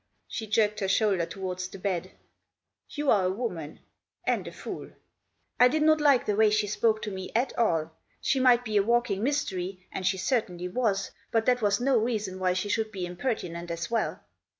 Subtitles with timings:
[0.27, 2.09] She jerked her shoulder towards the bed."
[2.95, 3.81] You are a woman;
[4.25, 4.89] and a fool."
[5.59, 7.91] I did not like the way she spoke to me at all.
[8.19, 12.39] She might be a walking mystery— and she certainly was— but that was no reason
[12.39, 14.21] why she should be impertinent as well.